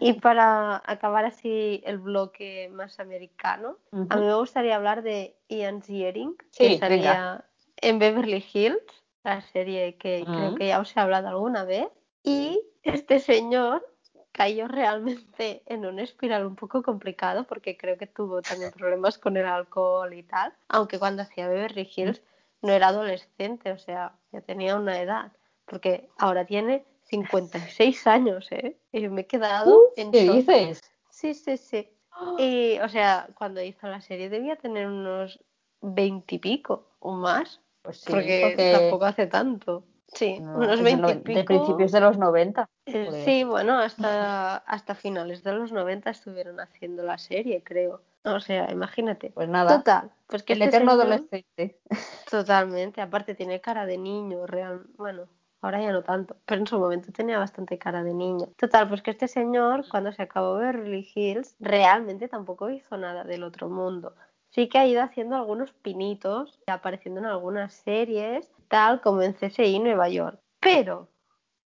[0.00, 3.76] Y para acabar así el bloque más americano,
[4.08, 7.44] a mí me gustaría hablar de Ian Ziering, Sí, que salía
[7.76, 8.80] en Beverly Hills,
[9.24, 10.54] la serie que creo Mm.
[10.56, 11.88] que ya os he hablado alguna vez.
[12.24, 13.86] Y este señor
[14.32, 19.36] cayó realmente en una espiral un poco complicado porque creo que tuvo también problemas con
[19.36, 22.22] el alcohol y tal, aunque cuando hacía Beverly Hills
[22.62, 25.32] no era adolescente, o sea, ya tenía una edad,
[25.66, 28.78] porque ahora tiene 56 años, ¿eh?
[28.92, 30.36] Y me he quedado en ¿Qué shock.
[30.36, 30.82] dices?
[31.10, 31.88] Sí, sí, sí.
[32.38, 35.40] Y, o sea, cuando hizo la serie debía tener unos
[35.80, 39.84] veintipico o más, Pues sí, porque, porque tampoco hace tanto.
[40.12, 41.44] Sí, no, unos es del noven- de veintipico.
[41.46, 42.68] principios de los 90.
[42.86, 43.24] Eh, Joder.
[43.24, 48.02] sí, bueno, hasta, hasta finales de los 90 estuvieron haciendo la serie, creo.
[48.24, 49.30] O sea, imagínate.
[49.30, 51.78] Pues nada, Total, pues que el este eterno señor- adolescente.
[52.30, 55.24] Totalmente, aparte tiene cara de niño, real, bueno,
[55.60, 58.48] ahora ya no tanto, pero en su momento tenía bastante cara de niño.
[58.56, 63.42] Total, pues que este señor, cuando se acabó Beverly Hills, realmente tampoco hizo nada del
[63.44, 64.14] otro mundo.
[64.54, 69.78] Sí que ha ido haciendo algunos pinitos, apareciendo en algunas series, tal como en CSI
[69.78, 70.38] Nueva York.
[70.60, 71.08] Pero,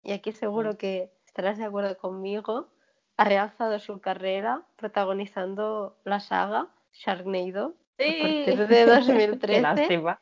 [0.05, 2.69] y aquí seguro que estarás de acuerdo conmigo,
[3.17, 9.61] ha realzado su carrera protagonizando la saga Sharknado a partir de Qué 2013.
[9.61, 10.21] lástima.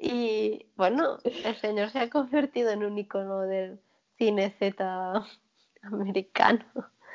[0.00, 3.78] Y bueno, el señor se ha convertido en un icono del
[4.16, 5.22] cine Z
[5.82, 6.64] americano.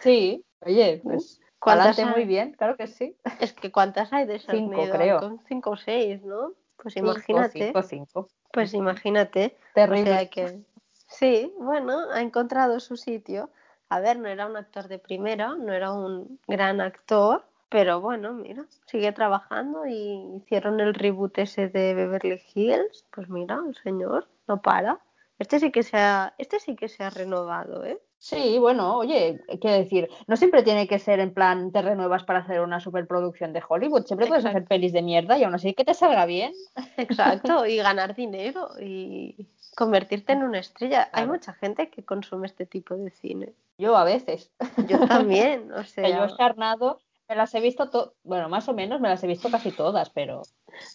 [0.01, 2.27] Sí, oye, pues ¿Cuántas adelante muy hay?
[2.27, 3.15] bien, claro que sí.
[3.39, 4.97] Es que ¿cuántas hay de Cinco, Sharknado?
[4.97, 5.19] creo.
[5.19, 6.53] Con cinco o seis, ¿no?
[6.77, 7.65] Pues Cinco, imagínate.
[7.67, 8.27] cinco, cinco.
[8.51, 9.55] Pues imagínate.
[9.71, 10.03] O Terrible.
[10.03, 10.59] sea que
[11.07, 13.49] sí, bueno, ha encontrado su sitio.
[13.89, 18.33] A ver, no era un actor de primera, no era un gran actor, pero bueno,
[18.33, 23.05] mira, sigue trabajando y hicieron el reboot ese de Beverly Hills.
[23.13, 24.99] Pues mira, el señor no para.
[25.39, 28.01] Este sí que se ha, este sí que se ha renovado, ¿eh?
[28.23, 32.37] Sí, bueno, oye, quiero decir, no siempre tiene que ser en plan te renuevas para
[32.41, 35.83] hacer una superproducción de Hollywood, siempre puedes hacer pelis de mierda y aún así que
[35.83, 36.53] te salga bien.
[36.97, 41.09] Exacto, y ganar dinero y convertirte en una estrella.
[41.13, 43.53] Hay mucha gente que consume este tipo de cine.
[43.79, 44.51] Yo a veces.
[44.87, 48.75] Yo también, o Que yo sea, Sharknado me las he visto, to- bueno, más o
[48.75, 50.43] menos me las he visto casi todas, pero,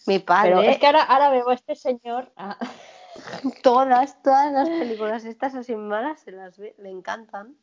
[0.05, 2.31] mi pero padre, es que ahora, ahora veo a este señor.
[2.37, 2.57] ah,
[3.63, 7.55] todas, todas las películas estas así malas se las ve, le encantan.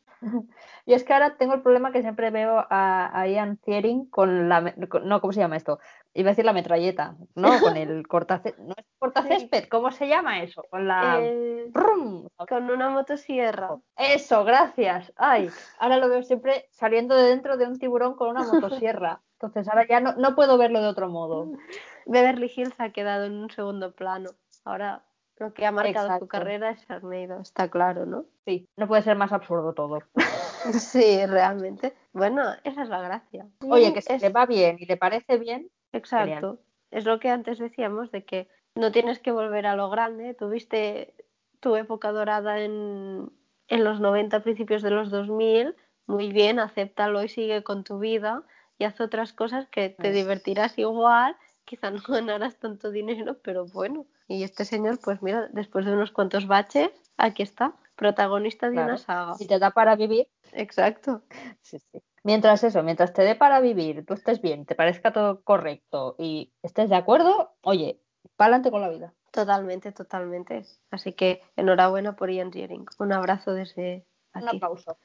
[0.85, 4.49] Y es que ahora tengo el problema que siempre veo a, a Ian Thiering con
[4.49, 5.79] la, con- no, ¿cómo se llama esto?
[6.13, 10.41] Iba a decir la metralleta, no, con el cortacésped, no es cortacésped, ¿cómo se llama
[10.41, 10.63] eso?
[10.69, 11.19] Con la...
[11.21, 12.27] Eh, ¡Brum!
[12.47, 13.75] con una motosierra.
[13.97, 15.11] Eso, gracias.
[15.17, 19.21] Ay, ahora lo veo siempre saliendo de dentro de un tiburón con una motosierra.
[19.33, 21.51] Entonces ahora ya no, no puedo verlo de otro modo.
[22.05, 24.29] Beverly Hills ha quedado en un segundo plano.
[24.63, 25.03] Ahora
[25.37, 26.27] lo que ha marcado su Exacto.
[26.27, 28.25] carrera es Sharknado, está claro, ¿no?
[28.45, 29.99] Sí, no puede ser más absurdo todo.
[30.73, 31.93] Sí, realmente.
[32.11, 33.45] Bueno, esa es la gracia.
[33.69, 36.59] Oye, que si Es- le va bien y le parece bien, Exacto.
[36.91, 40.33] Es lo que antes decíamos de que no tienes que volver a lo grande.
[40.33, 41.13] Tuviste
[41.59, 43.29] tu época dorada en,
[43.67, 45.75] en los 90, principios de los 2000.
[46.07, 48.43] Muy bien, acéptalo y sigue con tu vida
[48.77, 50.13] y haz otras cosas que te Mm.
[50.13, 54.05] divertirás igual quizá no ganaras tanto dinero, pero bueno.
[54.27, 58.97] Y este señor, pues mira, después de unos cuantos baches, aquí está, protagonista de una
[58.97, 59.35] saga.
[59.35, 60.27] Si te da para vivir.
[60.53, 61.23] Exacto.
[61.61, 62.01] Sí, sí.
[62.23, 66.51] Mientras eso, mientras te dé para vivir, tú estés bien, te parezca todo correcto y
[66.63, 68.01] estés de acuerdo, oye,
[68.35, 69.13] pa'lante con la vida.
[69.29, 70.65] Totalmente, totalmente.
[70.89, 72.85] Así que enhorabuena por Ian Ziering.
[72.97, 74.45] Un abrazo desde aquí.
[74.45, 74.97] Un aplauso.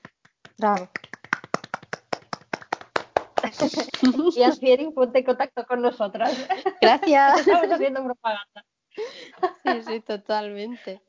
[0.57, 0.88] Bravo.
[4.36, 6.46] Ian Ziering, ponte en contacto con nosotras.
[6.80, 7.40] Gracias.
[7.46, 8.66] Estamos haciendo propaganda.
[9.64, 11.00] Sí, sí, totalmente.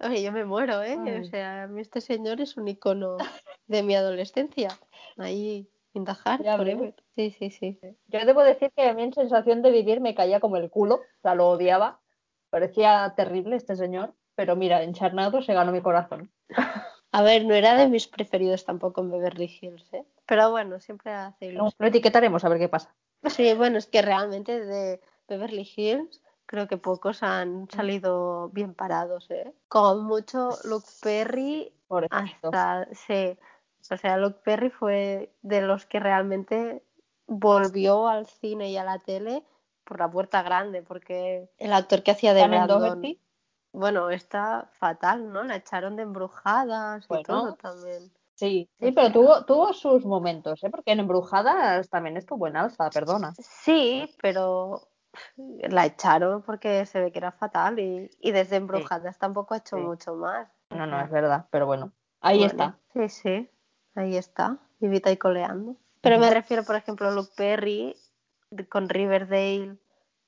[0.00, 1.20] Oye, yo me muero, ¿eh?
[1.20, 3.16] O sea, a mí este señor es un icono
[3.66, 4.68] de mi adolescencia.
[5.16, 6.94] Ahí, in the heart, forever.
[7.16, 7.78] Sí, sí, sí.
[8.06, 10.96] Yo debo decir que a mí en sensación de vivir me caía como el culo,
[10.96, 12.00] o sea, lo odiaba.
[12.50, 16.30] Parecía terrible este señor, pero mira, en Charnado se ganó mi corazón.
[17.12, 20.04] A ver, no era de mis preferidos tampoco en Beverly Hills, ¿eh?
[20.26, 22.94] Pero bueno, siempre hace Lo etiquetaremos a ver qué pasa.
[23.24, 29.30] Sí, bueno, es que realmente de Beverly Hills creo que pocos han salido bien parados,
[29.30, 29.52] ¿eh?
[29.68, 31.72] Con mucho Luke Perry
[32.10, 33.38] hasta sí.
[33.90, 36.82] O sea, Luke Perry fue de los que realmente
[37.26, 39.44] volvió al cine y a la tele
[39.84, 43.02] por la puerta grande, porque el actor que hacía de Brandon,
[43.72, 45.42] bueno, está fatal, ¿no?
[45.44, 48.12] La echaron de embrujadas y todo también.
[48.34, 50.70] Sí, sí, pero tuvo, tuvo sus momentos, ¿eh?
[50.70, 53.34] Porque en embrujadas también estuvo en alza, perdona.
[53.38, 54.88] Sí, pero
[55.36, 60.14] la echaron porque se ve que era fatal y, desde Embrujadas tampoco ha hecho mucho
[60.14, 60.48] más.
[60.70, 62.78] No, no, es verdad, pero bueno, ahí está.
[62.92, 63.50] Sí, sí,
[63.94, 65.76] ahí está, vivita y coleando.
[66.00, 67.96] Pero me refiero, por ejemplo, a Luke Perry
[68.68, 69.78] con Riverdale,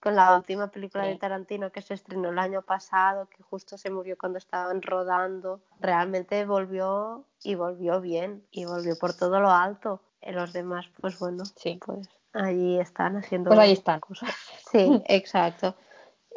[0.00, 3.90] con la última película de Tarantino que se estrenó el año pasado, que justo se
[3.90, 5.60] murió cuando estaban rodando.
[5.78, 10.00] Realmente volvió y volvió bien y volvió por todo lo alto.
[10.22, 11.80] En los demás, pues bueno, sí.
[11.84, 13.48] pues Allí están haciendo.
[13.48, 14.00] Pues ahí están.
[14.00, 14.34] Cosas.
[14.70, 15.74] Sí, exacto.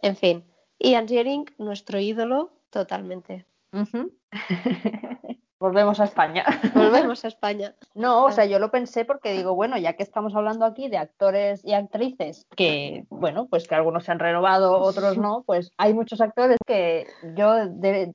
[0.01, 0.43] En fin.
[0.79, 3.45] Ian Ziering, nuestro ídolo, totalmente.
[5.63, 6.43] Volvemos a España.
[6.75, 7.73] Volvemos a España.
[7.93, 10.97] No, o sea, yo lo pensé porque digo, bueno, ya que estamos hablando aquí de
[10.97, 15.93] actores y actrices que, bueno, pues que algunos se han renovado, otros no, pues hay
[15.93, 17.65] muchos actores que yo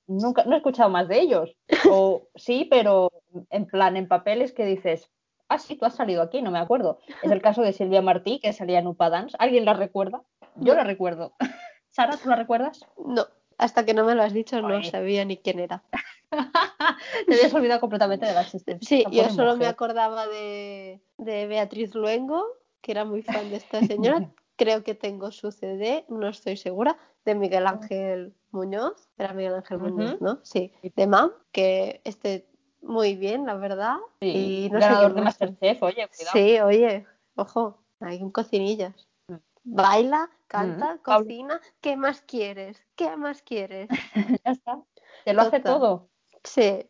[0.07, 1.57] nunca no he escuchado más de ellos.
[1.91, 3.11] O sí, pero
[3.49, 5.09] en plan, en papeles que dices,
[5.49, 6.99] ah, sí, tú has salido aquí, no me acuerdo.
[7.23, 9.35] Es el caso de Silvia Martí, que salía en Upadance.
[9.41, 10.21] ¿Alguien la recuerda?
[10.57, 11.33] Yo la recuerdo.
[11.93, 12.85] Sara, ¿tú la recuerdas?
[13.03, 13.25] No,
[13.57, 15.83] hasta que no me lo has dicho no sabía ni quién era.
[16.31, 18.87] Te habías olvidado completamente de la existencia.
[18.87, 22.45] Sí, yo solo me acordaba de, de Beatriz Luengo,
[22.81, 24.31] que era muy fan de esta señora.
[24.57, 29.09] Creo que tengo su CD, no estoy segura, de Miguel Ángel Muñoz.
[29.17, 30.41] Era Miguel Ángel Muñoz, ¿no?
[30.43, 30.73] Sí.
[30.83, 32.49] De Mam, que este
[32.83, 33.97] muy bien, la verdad.
[34.21, 36.33] Sí, y no ganador de Masterchef, oye, cuidado.
[36.33, 39.09] Sí, oye, ojo, hay un cocinillas.
[39.29, 39.37] Mm.
[39.65, 42.85] Baila, canta, mm, cocina, ¿qué más quieres?
[42.97, 43.89] ¿Qué más quieres?
[44.45, 44.81] ya está,
[45.25, 46.09] te lo hace todo.
[46.45, 46.87] Sí,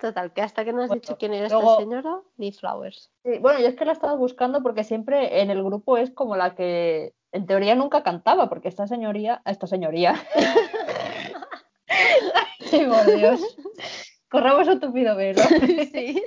[0.00, 3.10] total, que hasta que no has dicho quién era esta señora, ni Flowers.
[3.24, 6.10] Sí, bueno, yo es que la he estado buscando porque siempre en el grupo es
[6.10, 10.14] como la que en teoría nunca cantaba, porque esta señoría, esta señoría.
[12.70, 13.56] por Dios.
[14.30, 15.42] Corramos un tupido velo.
[15.92, 16.22] Sí.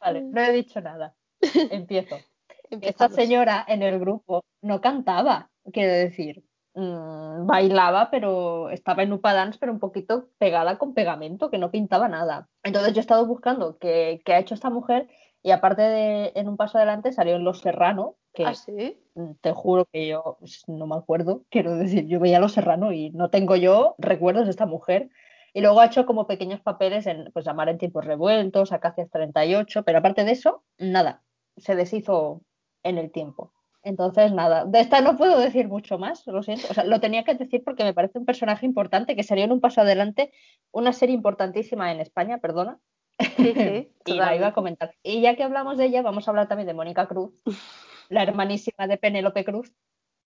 [0.00, 1.14] Vale, no he dicho nada.
[1.40, 2.16] Empiezo.
[2.70, 9.32] Esta señora en el grupo no cantaba, quiero decir, mm, bailaba, pero estaba en Upa
[9.32, 12.48] Dance, pero un poquito pegada con pegamento, que no pintaba nada.
[12.62, 15.08] Entonces yo he estado buscando qué, ha hecho esta mujer
[15.42, 19.00] y aparte de En un paso adelante salió en Los Serrano, que ¿Ah, sí?
[19.14, 22.92] Mm, te juro que yo pues, no me acuerdo, quiero decir, yo veía Los Serrano
[22.92, 25.10] y no tengo yo recuerdos de esta mujer.
[25.54, 29.82] Y luego ha hecho como pequeños papeles en pues Amar en tiempos revueltos, Acacias 38,
[29.82, 31.22] pero aparte de eso, nada,
[31.56, 32.42] se deshizo
[32.82, 33.52] en el tiempo.
[33.88, 36.66] Entonces, nada, de esta no puedo decir mucho más, lo siento.
[36.70, 39.52] O sea, lo tenía que decir porque me parece un personaje importante que salió en
[39.52, 40.30] un paso adelante,
[40.72, 42.78] una serie importantísima en España, perdona.
[43.18, 44.92] Sí, sí, y la iba a comentar.
[45.02, 47.32] Y ya que hablamos de ella, vamos a hablar también de Mónica Cruz,
[48.10, 49.72] la hermanísima de Penélope Cruz,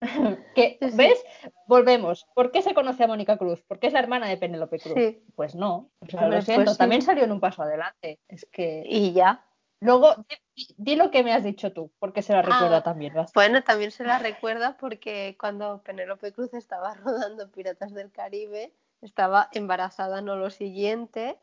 [0.57, 1.25] que, ¿Ves?
[1.69, 2.27] Volvemos.
[2.35, 3.63] ¿Por qué se conoce a Mónica Cruz?
[3.69, 4.99] Porque es la hermana de Penélope Cruz.
[5.37, 5.93] Pues no.
[6.01, 8.19] lo siento, pues también salió en un paso adelante.
[8.27, 8.83] Es que.
[8.85, 9.45] Y ya.
[9.83, 10.15] Luego,
[10.77, 13.15] di, lo que me has dicho tú, porque se la recuerda ah, también.
[13.35, 19.49] Bueno, también se la recuerda porque cuando Penélope Cruz estaba rodando Piratas del Caribe, estaba
[19.53, 21.37] embarazada, no lo siguiente,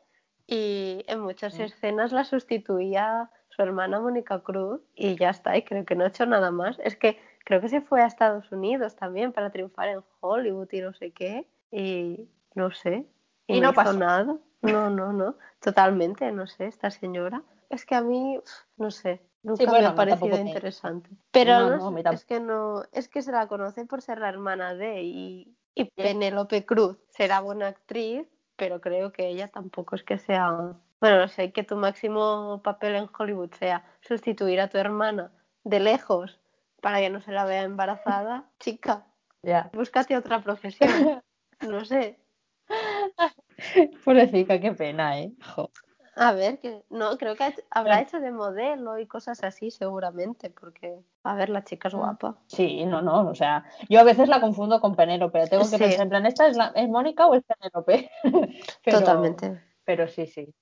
[0.48, 1.64] y en muchas mm.
[1.64, 6.08] escenas la sustituía su hermana Mónica Cruz, y ya está, y creo que no ha
[6.08, 6.80] hecho nada más.
[6.80, 10.80] Es que creo que se fue a Estados Unidos también para triunfar en Hollywood y
[10.80, 11.46] no sé qué.
[11.72, 13.06] Y no sé.
[13.48, 14.38] Y, no, pasó nada.
[14.62, 15.36] No, no, no.
[15.60, 17.44] Totalmente, no sé, esta señora.
[17.70, 18.40] Es que a mí,
[18.78, 21.10] no sé, Nunca Sí, me ha parecido me- interesante.
[21.32, 22.16] Pero No, no, no, a sé, mí tampoco.
[22.20, 25.86] es que no, es que se la conoce por ser la hermana de y, y
[25.86, 28.28] Penélope Cruz será buena actriz,
[28.58, 30.76] pero creo que ella tampoco es que sea.
[31.00, 35.32] Bueno, no sé, que tu máximo papel en Hollywood sea sustituir a tu hermana
[35.64, 36.42] de lejos
[36.82, 39.06] para que no se la vea embarazada, chica,
[39.42, 39.70] Ya.
[39.72, 41.22] búscate otra profesión.
[41.62, 42.20] No sé.
[44.04, 45.32] Pobrecita, qué pena, ¿eh?
[45.56, 45.72] Jo.
[46.22, 51.00] A ver, que no, creo que habrá hecho de modelo y cosas así seguramente, porque,
[51.24, 52.36] a ver, la chica es guapa.
[52.48, 55.84] Sí, no, no, o sea, yo a veces la confundo con Penélope, tengo que Sí.
[55.84, 58.12] pensar en plan, ¿esta es, la, es Mónica o es Penélope?
[58.84, 59.62] Pero- Totalmente.
[59.86, 60.54] Pero sí, sí.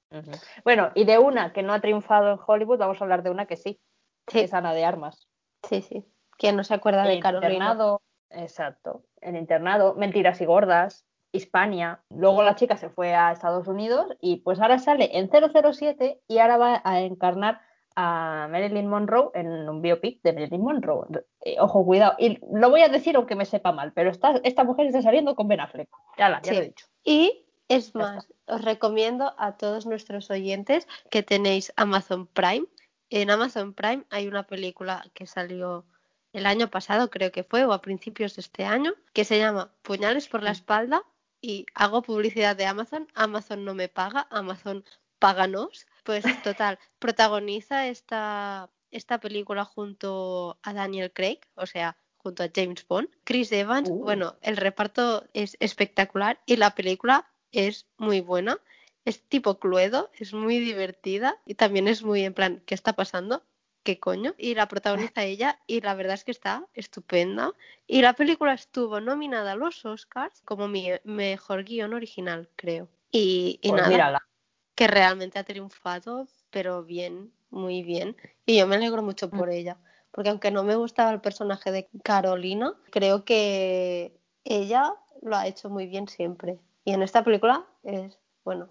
[0.64, 3.46] Bueno, y de una que no ha triunfado en Hollywood, vamos a hablar de una
[3.48, 3.82] que sí,
[4.28, 5.28] Sí, es Ana de Armas.
[5.68, 6.06] sí, sí.
[6.38, 7.52] ¿Quién no se acuerda de El Carolina?
[7.54, 12.02] internado, exacto, el internado, Mentiras y Gordas, Hispania.
[12.10, 16.38] Luego la chica se fue a Estados Unidos y pues ahora sale en 007 y
[16.40, 17.62] ahora va a encarnar
[17.96, 21.08] a Marilyn Monroe en un biopic de Marilyn Monroe.
[21.42, 22.16] Eh, ojo, cuidado.
[22.20, 25.36] Y lo voy a decir aunque me sepa mal, pero esta, esta mujer está saliendo
[25.36, 25.90] con Ben Affleck.
[26.18, 26.86] Ya, la, ya lo he dicho.
[27.04, 32.68] Y es más, os recomiendo a todos nuestros oyentes que tenéis Amazon Prime.
[33.10, 35.86] En Amazon Prime hay una película que salió
[36.34, 39.72] el año pasado, creo que fue, o a principios de este año, que se llama
[39.82, 41.04] Puñales por la espalda
[41.48, 43.08] y hago publicidad de Amazon.
[43.14, 44.84] Amazon no me paga, Amazon
[45.18, 45.88] páganos.
[46.04, 52.86] Pues total, protagoniza esta, esta película junto a Daniel Craig, o sea, junto a James
[52.86, 53.08] Bond.
[53.24, 54.04] Chris Evans, Uh.
[54.04, 58.60] bueno, el reparto es espectacular y la película es muy buena.
[59.06, 63.42] Es tipo Cluedo, es muy divertida y también es muy en plan, ¿qué está pasando?
[63.88, 64.34] ¿Qué coño?
[64.38, 67.54] Y la protagoniza ella y la verdad es que está estupenda.
[67.88, 72.90] Y la película estuvo nominada a los Oscars como mi mejor guion original, creo.
[73.12, 74.28] Y, y Pues nada, mírala.
[74.76, 78.18] que realmente ha triunfado, pero bien, muy bien.
[78.46, 79.78] Y yo me alegro mucho por ella,
[80.12, 85.70] porque aunque no me gustaba el personaje de Carolina, creo que ella lo ha hecho
[85.70, 86.60] muy bien siempre.
[86.84, 88.68] Y en esta película es, bueno,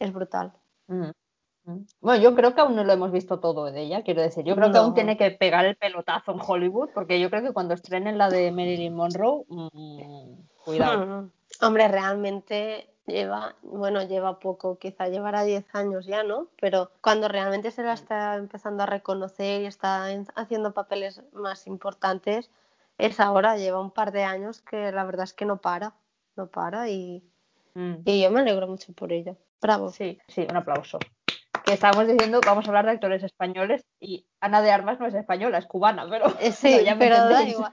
[0.00, 0.52] es brutal.
[0.88, 1.12] Mm, mm.
[2.00, 4.44] Bueno, yo creo que aún no lo hemos visto todo de ella, quiero decir.
[4.44, 7.52] Yo creo que aún tiene que pegar el pelotazo en Hollywood, porque yo creo que
[7.52, 11.06] cuando estrenen la de Marilyn Monroe, mm, cuidado.
[11.06, 11.30] Mm.
[11.62, 16.48] Hombre, realmente lleva, bueno, lleva poco, quizá llevará 10 años ya, ¿no?
[16.60, 21.66] Pero cuando realmente se la está empezando a reconocer y está en- haciendo papeles más
[21.66, 22.50] importantes,
[22.98, 25.94] es ahora, lleva un par de años que la verdad es que no para,
[26.36, 27.22] no para y,
[27.74, 27.96] Mm.
[28.04, 29.36] y yo me alegro mucho por ella.
[29.60, 29.90] Bravo.
[29.90, 30.98] Sí, sí, un aplauso.
[31.66, 35.14] Que estábamos diciendo, vamos a hablar de actores españoles y Ana de Armas no es
[35.14, 37.72] española, es cubana, pero Eh, sí, no, ya me pero da igual.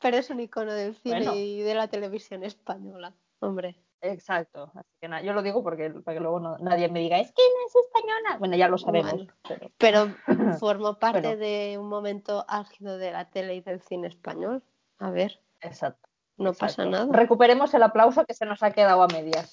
[0.00, 1.34] Pero es un icono del cine Bueno.
[1.34, 3.76] y de la televisión española, hombre.
[4.00, 7.18] Exacto, así que nada, yo lo digo porque para que luego no- nadie me diga,
[7.18, 8.36] es que no es española.
[8.38, 9.32] Bueno, ya lo sabemos, Bueno.
[9.48, 10.14] pero Pero
[10.60, 11.36] formó parte Bueno.
[11.40, 14.62] de un momento álgido de la tele y del cine español.
[14.98, 16.08] A ver, exacto.
[16.36, 16.76] no exacto.
[16.76, 17.06] pasa nada.
[17.10, 19.50] Recuperemos el aplauso que se nos ha quedado a medias.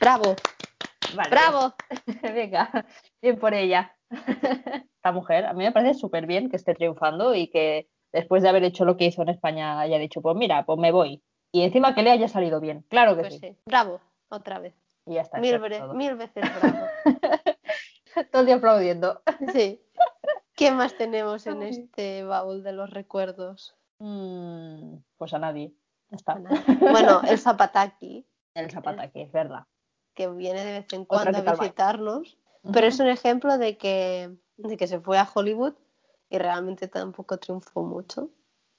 [0.00, 0.34] Bravo,
[1.14, 1.74] Vale, bravo.
[2.34, 2.86] Venga,
[3.20, 3.96] bien por ella.
[4.96, 8.48] Esta mujer, a mí me parece súper bien que esté triunfando y que después de
[8.48, 11.22] haber hecho lo que hizo en España haya dicho, pues mira, pues me voy.
[11.52, 13.40] Y encima que le haya salido bien, claro que Pues sí.
[13.40, 14.74] sí, bravo, otra vez.
[15.06, 15.38] Y ya está.
[15.38, 16.86] Mil, veces bravo.
[18.32, 19.22] Todo el día aplaudiendo.
[19.52, 19.80] Sí.
[20.54, 23.74] ¿Qué más tenemos en este baúl de los recuerdos?
[23.98, 25.72] Mm, pues a nadie.
[26.10, 26.40] Está.
[26.80, 29.64] Bueno, el Zapataki, El zapata aquí, es verdad.
[30.20, 32.36] Que viene de vez en cuando a visitarnos,
[32.72, 35.72] pero es un ejemplo de que, de que se fue a Hollywood
[36.28, 38.28] y realmente tampoco triunfó mucho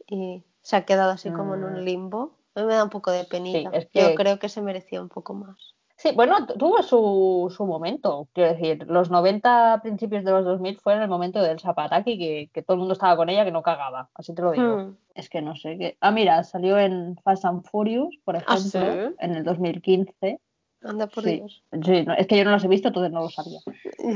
[0.08, 1.66] y se ha quedado así como en Mm.
[1.66, 2.38] un limbo.
[2.54, 3.70] A mí me da un poco de penita.
[3.74, 5.58] es Yo que- creo que se merecía un poco más.
[5.96, 8.28] Sí, bueno, tu- tuvo su, su momento.
[8.34, 12.62] Quiero decir, los 90, principios de los 2000 fueron el momento del Zapataki, que, que
[12.64, 14.10] todo el mundo estaba con ella, que no cagaba.
[14.16, 14.78] Así te lo digo.
[14.78, 14.98] Hmm.
[15.16, 15.98] Es que no sé qué.
[16.02, 19.16] Ah, mira, salió en Fast and Furious, por ¿Ah, ejemplo, sí?
[19.20, 20.40] en el 2015.
[20.84, 21.64] Anda por Sí, Dios.
[21.84, 23.60] sí, no, es que yo no los he visto, entonces no lo sabía.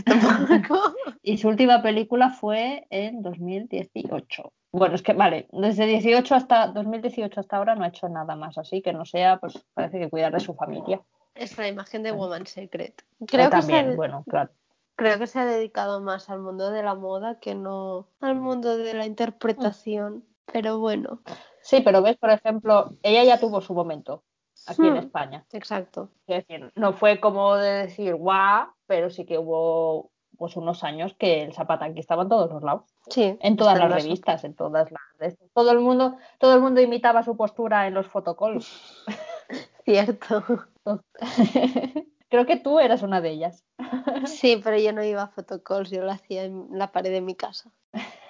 [0.06, 0.80] Tampoco.
[1.22, 4.54] Y su última película fue en 2018.
[4.72, 8.58] Bueno, es que vale, desde 18 hasta 2018 hasta ahora no ha hecho nada más,
[8.58, 11.02] así que no sea, pues parece que cuidar de su familia.
[11.34, 13.04] Es la imagen de Woman Secret.
[13.28, 14.52] Creo que, se también, bueno, claro.
[14.96, 18.78] creo que se ha dedicado más al mundo de la moda que no al mundo
[18.78, 20.26] de la interpretación.
[20.52, 21.22] Pero bueno,
[21.62, 24.24] Sí, pero ves, por ejemplo, ella ya tuvo su momento
[24.68, 24.98] aquí en Hmm.
[24.98, 25.46] España.
[25.54, 26.10] exacto.
[26.28, 31.14] Es decir, no fue como de decir guau, pero sí que hubo pues unos años
[31.18, 32.84] que el Zapataki estaba en todos los lados.
[33.10, 33.38] Sí.
[33.42, 35.38] En todas las revistas, en todas las.
[35.54, 39.06] Todo el mundo, todo el mundo imitaba su postura en los fotocalls.
[39.86, 40.44] Cierto.
[42.30, 43.64] Creo que tú eras una de ellas.
[44.26, 47.36] Sí, pero yo no iba a fotocalls, yo lo hacía en la pared de mi
[47.36, 47.72] casa.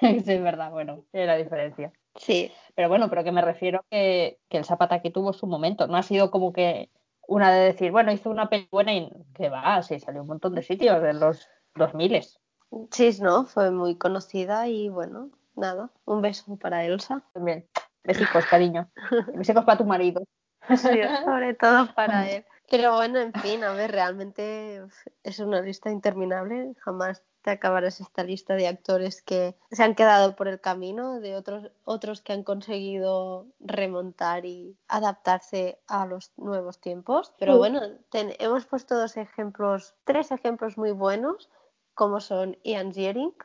[0.02, 1.92] sí, es verdad, bueno, es la diferencia.
[2.16, 2.52] Sí.
[2.76, 5.88] Pero bueno, pero que me refiero que, que el Zapataki tuvo su momento.
[5.88, 6.90] No ha sido como que
[7.28, 10.56] una de decir, bueno, hizo una peli buena y que va, sí, salió un montón
[10.56, 12.26] de sitios en los 2000.
[12.92, 17.24] Sí, no, fue muy conocida y bueno, nada, un beso para Elsa.
[17.34, 17.68] También.
[18.04, 18.90] Besicos, cariño.
[19.34, 20.24] Besicos para tu marido.
[20.68, 22.44] Sí, sobre todo para él.
[22.72, 24.82] Pero bueno, en fin, a ver, realmente
[25.22, 26.74] es una lista interminable.
[26.80, 31.36] Jamás te acabarás esta lista de actores que se han quedado por el camino, de
[31.36, 37.36] otros, otros que han conseguido remontar y adaptarse a los nuevos tiempos.
[37.38, 37.82] Pero bueno,
[38.12, 41.52] hemos puesto dos ejemplos, tres ejemplos muy buenos,
[41.94, 43.36] como son Ian Ziering,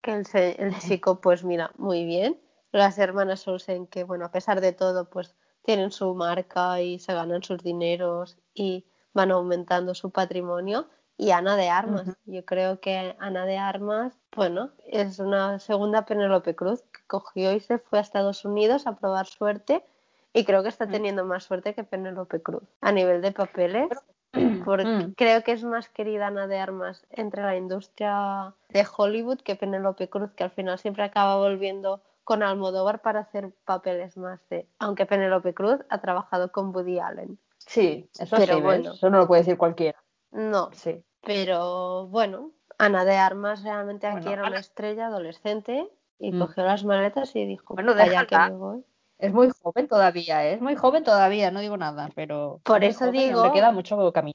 [0.00, 2.40] que el, el chico, pues mira, muy bien.
[2.70, 7.12] Las hermanas Olsen, que bueno, a pesar de todo, pues tienen su marca y se
[7.12, 10.88] ganan sus dineros y van aumentando su patrimonio.
[11.16, 16.56] Y Ana de Armas, yo creo que Ana de Armas, bueno, es una segunda Penélope
[16.56, 19.84] Cruz que cogió y se fue a Estados Unidos a probar suerte
[20.32, 23.88] y creo que está teniendo más suerte que Penélope Cruz a nivel de papeles.
[24.64, 25.12] Porque mm.
[25.12, 30.08] creo que es más querida Ana de Armas entre la industria de Hollywood que Penélope
[30.08, 34.66] Cruz, que al final siempre acaba volviendo con Almodóvar para hacer papeles más de.
[34.80, 37.38] Aunque Penélope Cruz ha trabajado con Woody Allen.
[37.58, 38.92] Sí, eso sí, bueno.
[38.92, 40.03] eso no lo puede decir cualquiera.
[40.34, 41.02] No, sí.
[41.22, 46.38] Pero bueno, Ana de Armas realmente aquí era una estrella adolescente y mm.
[46.40, 48.84] cogió las maletas y dijo, bueno, deja que me voy.
[49.18, 50.54] Es muy joven todavía, ¿eh?
[50.54, 54.34] es muy joven todavía, no digo nada, pero por eso digo, le queda mucho camino.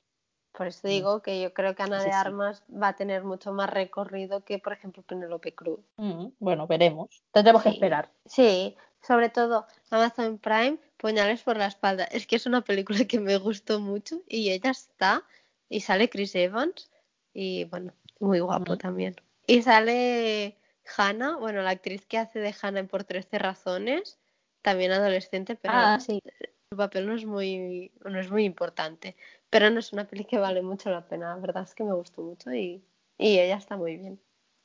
[0.53, 0.89] Por eso mm.
[0.89, 4.57] digo que yo creo que Ana de Armas va a tener mucho más recorrido que,
[4.57, 5.81] por ejemplo, Penelope Cruz.
[5.97, 7.23] Mm, bueno, veremos.
[7.31, 8.09] Tendremos que esperar.
[8.25, 12.03] Sí, sobre todo Amazon Prime, Puñales por la espalda.
[12.05, 15.23] Es que es una película que me gustó mucho y ella está
[15.69, 16.89] y sale Chris Evans
[17.33, 19.15] y bueno, muy guapo también.
[19.47, 20.57] Y sale
[20.97, 24.19] Hannah, bueno, la actriz que hace de Hannah Por 13 razones,
[24.61, 26.21] también adolescente, pero ah, sí.
[26.69, 29.15] su papel no es muy no es muy importante.
[29.49, 31.93] Pero no es una peli que vale mucho la pena, la verdad es que me
[31.93, 32.83] gustó mucho y,
[33.17, 34.19] y ella está muy bien.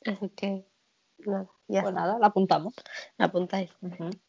[0.05, 0.67] Así que
[1.19, 2.75] nada, ya pues nada, la apuntamos.
[3.17, 3.71] La apuntáis.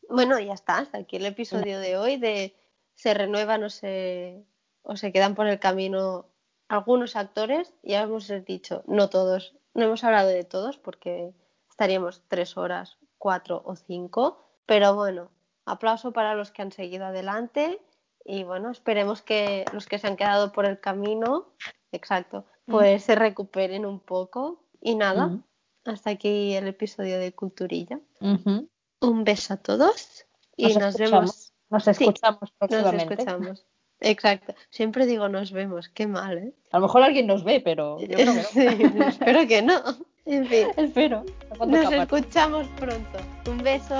[0.09, 2.55] Bueno, ya está, hasta aquí el episodio de hoy de
[2.93, 4.45] se renuevan o se,
[4.83, 6.29] o se quedan por el camino
[6.67, 11.33] algunos actores, ya hemos dicho, no todos, no hemos hablado de todos porque
[11.69, 15.31] estaríamos tres horas, cuatro o cinco, pero bueno,
[15.65, 17.81] aplauso para los que han seguido adelante
[18.23, 21.53] y bueno, esperemos que los que se han quedado por el camino,
[21.91, 22.71] exacto, mm.
[22.71, 24.63] pues se recuperen un poco.
[24.81, 25.43] Y nada, mm.
[25.85, 27.99] hasta aquí el episodio de Culturilla.
[28.19, 30.25] Un beso a todos
[30.57, 31.53] y nos, vemos.
[31.69, 33.05] Nos escuchamos próximamente.
[33.05, 33.65] Nos escuchamos.
[33.99, 34.53] Exacto.
[34.69, 36.53] Siempre digo nos vemos, qué mal, ¿eh?
[36.71, 38.43] A lo mejor alguien nos ve, pero yo creo que no.
[38.43, 38.67] sí,
[39.07, 39.81] espero que no.
[40.25, 40.67] En fin.
[40.77, 41.23] Espero.
[41.65, 43.19] Nos escuchamos pronto.
[43.47, 43.95] Un beso.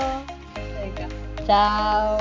[0.80, 1.08] Venga.
[1.46, 2.18] Chao.